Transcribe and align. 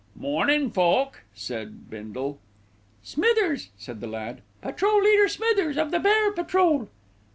"Mornin' 0.15 0.71
Foch," 0.71 1.19
said 1.35 1.87
Bindle. 1.91 2.39
"Smithers," 3.03 3.69
said 3.77 4.01
the 4.01 4.07
lad. 4.07 4.41
"Patrol 4.59 4.99
leader 4.99 5.27
Smithers 5.27 5.77
of 5.77 5.91
the 5.91 5.99
Bear 5.99 6.31
Patrol." 6.31 6.89